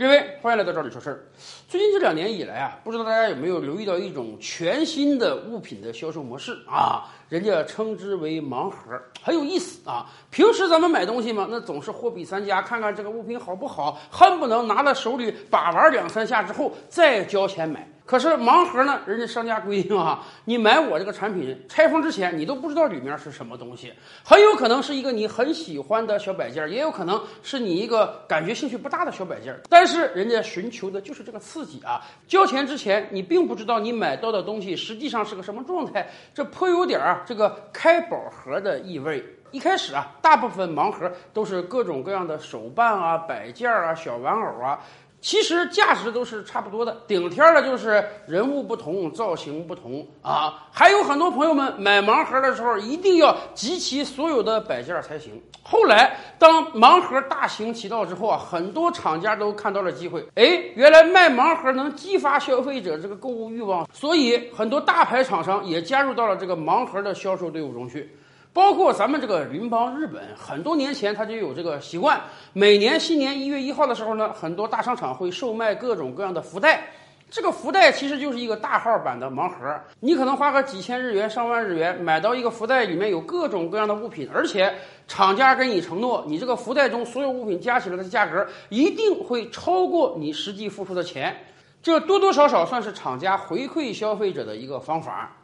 [0.00, 1.26] 各位，欢迎来到这里说事儿。
[1.66, 7.02] 最近这两年以来啊，不知道大家有没有留意到一种全新的物品的销售模式啊？
[7.28, 8.76] 人家称之为盲盒，
[9.20, 10.06] 很有意思啊。
[10.30, 17.84] 平时咱们买东西嘛，那总是货比三家，看看这个物品好不好，恨不能拿到手里把玩两三下之后再交钱买。
[18.08, 18.98] 可是盲盒呢？
[19.04, 23.92] 人家商家规定啊，你买我这个产品拆封之前，你都不知道里面是什么东西，
[24.24, 29.54] 很有可能是一个你很喜欢的小摆件，也有可能是你一个感觉兴趣不大的小摆件。
[29.68, 32.00] 但是人家寻求的就是这个刺激啊！
[32.26, 39.22] 交钱之前，你并不知道你买到的东西实际上是个什么状态，这颇有点儿这个开宝盒的意味。
[39.50, 44.78] 一开始啊，大部分盲盒都是各种各样的手办啊、摆件啊、小玩偶啊。
[45.20, 50.68] 其实价值都是差不多的，顶天的就是人物不同，造型不同啊。
[50.70, 55.42] 还有很多朋友们买盲盒的时候，一定要集齐所有的摆件才行。
[55.62, 68.16] 后来，当盲盒大行其道之后啊，很多厂家都看到了机会，哎，原来卖盲盒能激发消费者这个购物欲望，所以很多大牌厂商也加入到了这个盲盒的销售队伍中去。
[68.52, 72.20] 包括咱们这个邻邦日本，很多年前他就有这个习惯，
[72.52, 76.88] 每年新年一月一号的时候呢，很多大商场会售卖各种各样的福袋。
[77.30, 84.74] 这个福袋其实就是一个大号版的盲盒，你可能花个几千日元、上万日元买到一个福袋，里面有各种各样的物品，而且
[85.06, 91.36] 厂家跟你承诺，你这个福袋中所有物品加起来的价格一定会超过你实际付出的钱，
[91.82, 95.36] 这多多少少算是厂家回馈消费者的一个方法。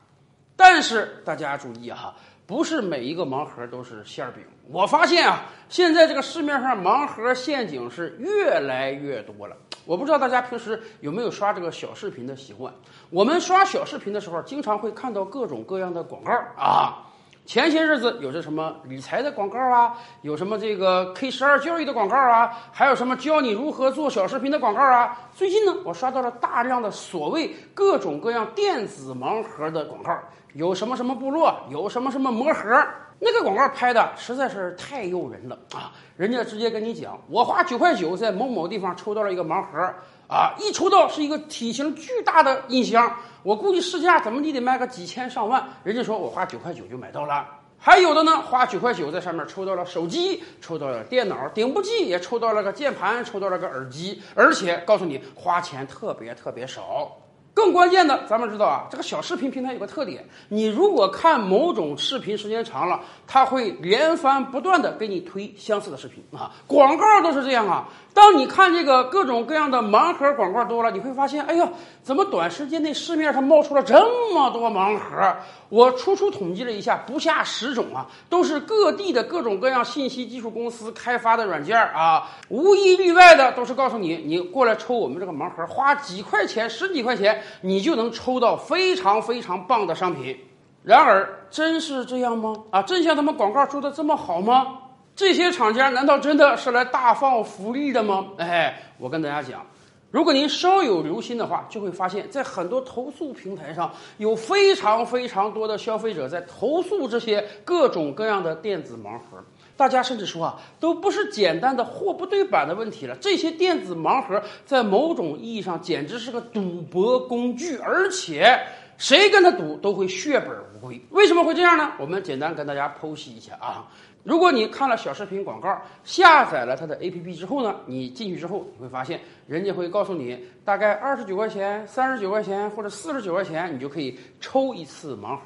[0.57, 2.15] 但是大家注意哈。
[2.47, 4.43] 不是每一个盲盒都是馅饼。
[4.71, 9.57] 我发现啊，现在这个市面上盲盒陷阱是越来越多了。
[9.85, 12.73] 我不知道大家平时有没有刷这个小视频的习惯。
[13.11, 17.11] 我们刷小视频的时候，经常会看到各种各样的广告啊。
[17.47, 25.29] 前些日子有着什么理财的广告啊，有什么这个 K 十二教育的广告啊，还有什么教你如何做小视频的广告啊。
[25.35, 30.19] 最近呢，我刷到了大量的所谓各种各样电子盲盒的广告。
[30.55, 32.83] 有什么什么部落，有什么什么魔盒，
[33.19, 35.93] 那个广告拍的实在是太诱人了啊！
[36.17, 39.93] 人家直接跟你讲，我花九块九在某某地方抽到了一个盲盒
[40.27, 45.63] 啊，一抽到是一个体型巨大的音箱，我估计市价怎么地得卖个几千上万。
[45.83, 47.47] 人家说我花九块九就买到了，
[47.79, 57.17] 还有的呢，花九块九在上面抽到了手机，抽到了电脑顶部机，也抽到了个键盘，抽到了个耳机，而且告诉你花钱特别特别少。
[57.55, 67.89] 更关键的，咱们知道啊，这个小视频平台有个特点，你如果看某种视频时间长了，它会连番不断的给你推相似的视频啊，广告都是这样啊。
[68.13, 71.69] 当你看这个各种各样的盲盒广告多了，你会发现，哎呀，
[72.03, 73.95] 怎么短时间内市面上冒出了这
[74.33, 75.37] 么多盲盒？
[75.69, 90.39] 我初初统计了一下，不下十种啊，都是各地的各种各样信息技术公司开发的软件啊，无一例外的都是告诉你，你过来抽我们这个盲盒，花几块钱、十几块钱，你就能抽到非常非常棒的商品。
[90.83, 92.55] 然而，真是这样吗？
[92.71, 94.79] 啊，真像他们广告说的这么好吗？
[95.17, 98.27] 这些厂家难道真的是来大放福利的吗？
[98.37, 99.65] 哎，我跟大家讲，
[100.11, 109.43] 如果您稍有留心的话，就会发现，在很多投诉平台上，有非常非常多的消费者在投诉这些各种各样的电子盲盒。
[109.77, 118.59] 大家甚至说啊，都不是简单的货不对版的问题了，这些电子盲盒在某种意义上简直是个赌博工具，而且
[118.97, 120.74] 谁跟他赌都会血本无
[121.11, 121.93] 为什么会这样呢？
[121.99, 123.87] 我们简单跟大家剖析一下啊。
[124.23, 135.43] 如果你看了小视频广告，下载了它的 APP 之后呢，你进去之后你会发现，人家会告诉你，大概二十九块钱、三十九块钱或者四十九块钱，你就可以抽一次盲盒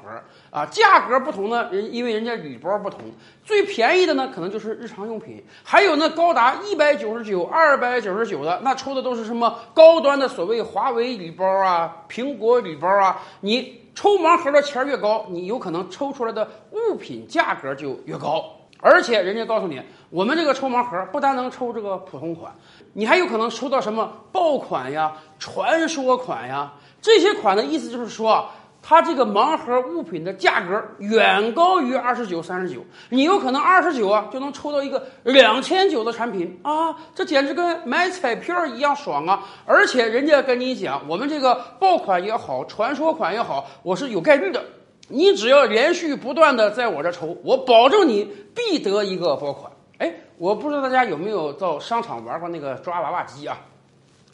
[0.49, 0.65] 啊。
[0.67, 3.01] 价格不同呢，人因为人家礼包不同，
[3.43, 13.21] 最便宜的呢可能就是日常用品，还有呢高达一百九十九、二百九十九的，那抽的都是什么高端的所谓华为礼包啊、苹果礼包啊。
[13.41, 18.45] 你抽盲盒的钱越高，你有可能抽出来的物品价格就越高。
[18.79, 22.49] 而且人家告诉你，我们这个抽盲盒不单能抽这个普通款，
[22.93, 26.71] 你还有可能抽到什么爆款呀、传说款呀。
[27.01, 28.49] 这些款的意思就是说，
[28.81, 39.43] 它这个盲盒物品的价格远高于二十九、三十九，你有可能二十九啊就能抽到一个两千九的产品啊，这简直跟买彩票一样爽啊！
[39.65, 44.63] 而且人家跟你讲，我们这个爆款也好，传说款也好，我是有概率的。
[45.09, 49.71] 你只要连续不断的在我这抽，我保证你必得一个爆款。
[49.97, 53.57] 哎，我不知道大家有没有到商场玩过那个抓娃娃机啊？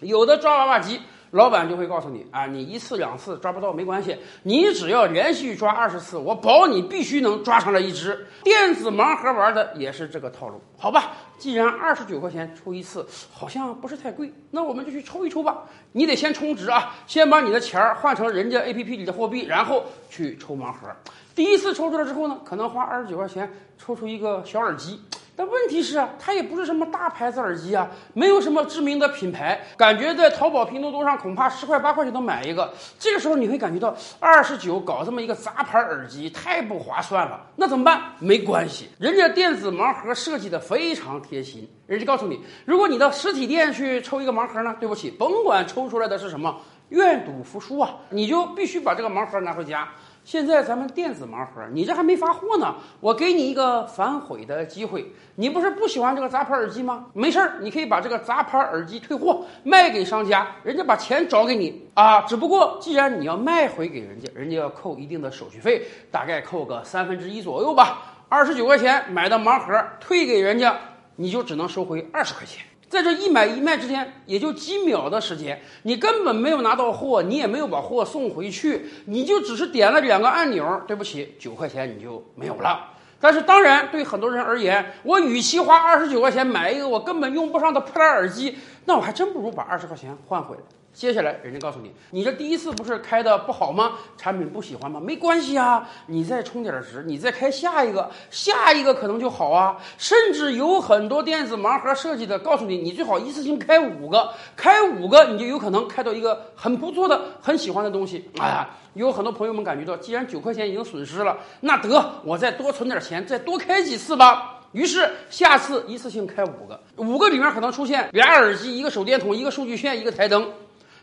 [0.01, 1.01] 有的抓娃娃机。
[1.35, 8.25] 老板就会告诉你啊，你一次两次抓不到没关系，你只要连续抓二十次，我保你必须能抓上来一只。
[8.41, 11.11] 电子盲盒玩的也是这个套路，好吧？
[11.37, 15.65] 既然二十九块钱抽一次，好像不是太贵，那我们就去抽一抽吧。
[15.91, 20.87] 你得先充值啊，先把你的钱换成人家 A P P 里的货币，然后去抽盲盒。
[21.35, 25.01] 第一次抽出来之后呢，可能花二十九块钱抽出一个小耳机。
[25.35, 32.73] 但问题是啊，它也不是什么大牌子耳机啊，没有什么知名的品牌，感觉在淘宝、拼多多上恐怕十块八块就能买一个。
[32.97, 37.45] 这个时候你会感觉到二十九搞这么一个杂牌耳机太不划算了。
[37.55, 38.01] 那怎么办？
[38.19, 46.55] 没关系，人家电子盲盒设计的非常贴心，人家告诉你，如果你到实体店去抽一个盲盒呢，对不起，甭管抽出来的是什么，
[46.89, 49.89] 愿赌服输啊，你就必须把这个盲盒拿回家。
[50.25, 55.13] 现在咱们电子盲盒，你这还没发货呢，我给你一个反悔的机会。
[55.35, 57.05] 你不是不喜欢这个杂牌耳机吗？
[57.13, 62.21] 没事儿，你可以把这个杂牌耳机退货卖给商家，人家把钱找给你啊。
[62.23, 68.01] 只不过既然你要卖回给人家，人家要扣一定的手续费，大概扣个三分之一左右吧。
[68.27, 70.75] 二十九块钱买的盲盒退给人家，
[71.17, 72.65] 你就只能收回二十块钱。
[72.89, 82.91] 在这一买一卖之间，也就几秒的时间，你根本没有拿到货，你也没有把货送回去，你就只是点了两个按钮，对不起，九块钱你就没有了。
[83.19, 90.61] 但是当然，对很多人而言，我与其花二十九块钱买一个我根本用不上的破烂耳机，那我还真不如把二十块钱换回来。
[90.95, 93.95] 接下来，人家告诉你，你这第一次不是开的不好吗？
[94.17, 94.97] 产品不喜欢吗？
[94.97, 99.75] 没关系啊，你再充点值，你再开下一个，下一个可能就好啊。
[99.97, 108.29] 甚至有很多电子盲盒设计的，告诉你，你最好一次性开五个，开五个你就有可能开到一个很不错的、很喜欢的东西。
[108.39, 114.61] 哎呀，有很多朋友们感觉到，既然九块钱已经损失了，那得我再多存点钱，再多开几次吧。
[114.71, 120.49] 于是下次一次性开五个，五个里面可能出现俩耳机、一个手电筒、一个数据线、一个台灯。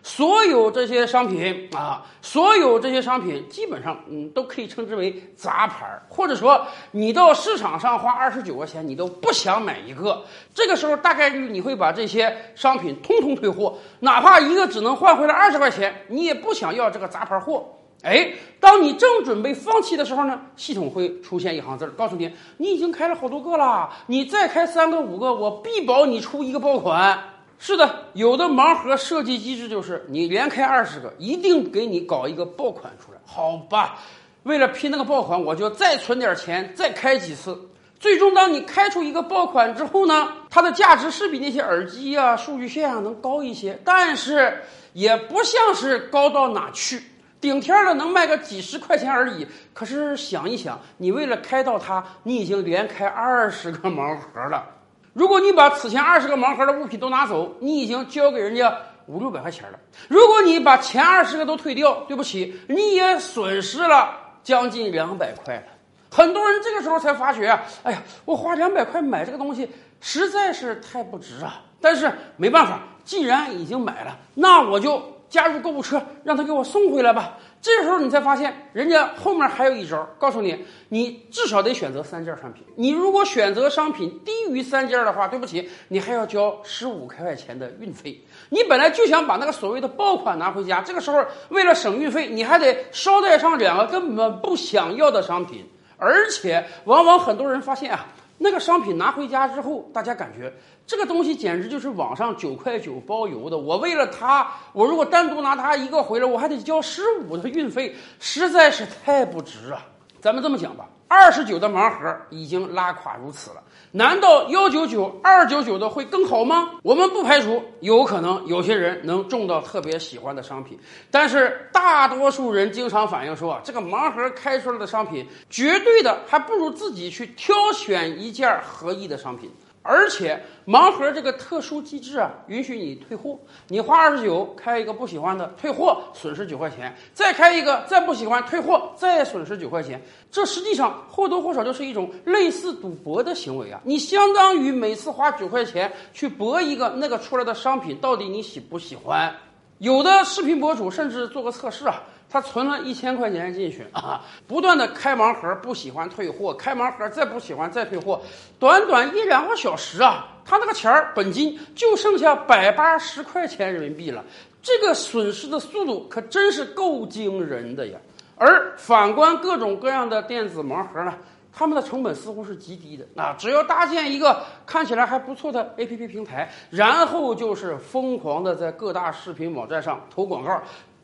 [0.02, 10.24] 所有这些商品啊，所有这些商品基本上，嗯，都可以称之为杂牌儿，或者说你到市场上花二十九块钱，你都不想买一个。
[10.52, 17.64] 这个时候大概率你会把这些商品通通退货，哪怕一个只能换回来二十块钱，你也不想要这个杂牌货。
[18.02, 27.31] 哎，当你正准备放弃的时候呢，系统会出现一行字儿，告诉你你已经开了好多个了，你再开三个五个，我必保你出一个爆款。
[27.64, 34.00] 是的，有的盲盒设计机制就是你连开二十个，一定给你搞一个爆款出来，好吧？
[34.42, 37.56] 为了拼那个爆款，我就再存点钱，再开几次。
[38.00, 47.00] 最终，当你开出一个爆款之后呢，它的价值是比那些耳机啊、数据线啊能高一些，但是也不像是高到哪去，
[47.40, 49.46] 顶天了能卖个几十块钱而已。
[49.72, 54.66] 可是想一想，你为了开到它，你已经连开二十个盲盒了。
[55.12, 58.74] 如果你把此前二十个盲盒的物品都拿走，你已经交给人家
[59.06, 59.78] 五六百块钱了。
[60.08, 65.62] 如果你把前二十个都退掉，对不起，你也损失了将近两百块了。
[66.10, 69.68] 很多人这个时候才发觉，哎呀，我花两百块买这个东西
[70.00, 71.62] 实在是太不值啊！
[71.80, 77.38] 但是没办法，既然已经买了，那我就加入购物车，让他给我送回来吧。
[77.62, 82.64] 这时候你才发现，人家后面还有一招，告诉你，你至少得选择三件商品。
[82.74, 88.20] 你如果选择商品低于三件的话，对不起，你还要交十五块钱的运费。
[88.48, 95.64] 你本来就想把那个所谓的爆款拿回家，这个时候为了省运费，你还得捎带上两个根本不想要的商品，
[95.96, 98.08] 而且往往很多人发现啊。
[98.42, 100.52] 那个商品拿回家之后，大家感觉
[100.86, 103.56] 这个东西简直就是网上九块九包邮的。
[103.56, 109.86] 我为了它，我如果单独拿它一个回来，我还得交十五的运费，实在是太不值啊！
[110.22, 110.88] 咱们这么讲吧。
[111.08, 116.70] 二十九的盲盒已经拉垮如此了，难道幺九九、二九九的会更好吗？
[116.82, 120.78] 我们不排除有可能有些人能中到特别喜欢的商品，
[121.10, 129.52] 但是大多数人经常反映说，这个盲盒开出来的商品，绝对的还不如自己去挑选一件合意的商品。
[129.82, 133.38] 而且盲盒这个特殊机制啊，允许你退货。
[133.68, 140.00] 你花二十九开一个不喜欢的，退货损失九块钱；再开一个再不喜欢，退货再损失九块钱。
[140.30, 143.80] 这实际上或多或少就是一种类似赌博的行为啊！
[143.84, 149.34] 你相当于每次花九块钱去博一个那个出来的商品，到底你喜不喜欢？
[149.78, 152.02] 有的视频博主甚至做个测试啊。
[152.32, 158.18] 他存了一千块钱进去啊，不断的开盲盒，不喜欢退货，开盲盒再不喜欢再退货，
[158.58, 164.24] 短短一两个小时啊，他那个钱儿本金就剩下百八十块钱人民币了，
[164.62, 167.98] 这个损失的速度可真是够惊人的呀。
[168.36, 171.12] 而反观各种各样的电子盲盒呢，
[171.52, 180.62] 他们的成本似乎是极低的啊，只要搭建一个看起来还不错的 APP 平台，然后就是疯狂的在各大视频网站上投广告。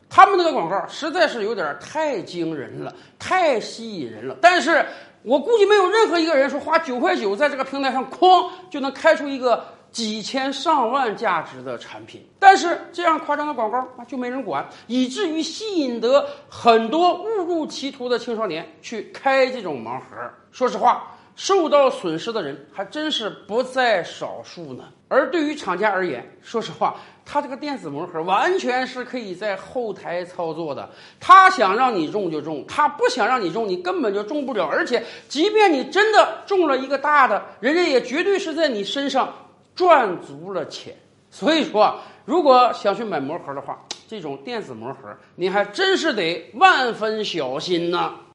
[0.09, 4.35] 他们那个广告实在是有点太惊人了，太吸引人了。
[4.41, 4.83] 但是
[5.21, 12.27] 我估计没有任何一个人说花九块九在这个平台上哐就能开出一个几千上万价值的产品。
[12.39, 20.05] 但是这样夸张的广告啊就没人管，以至于吸引得很多误入歧途的青少年去开这种盲盒。
[20.51, 21.15] 说实话。
[21.39, 24.83] 受到损失的人还真是不在少数呢。
[25.07, 30.89] 而对于厂家而言，说实话，他这个电子魔盒完全是可以在后台操作的。
[31.17, 34.65] 他想让你中就中，他不想让你中，你根本就中不了。
[34.65, 39.33] 而且，即便你真的中了一个大的，人家也绝对是在你身上
[39.73, 40.93] 赚足了钱。
[41.31, 48.15] 所以说啊，如果想去买魔盒的话，这种电子魔盒，你还真是得万分小心呐。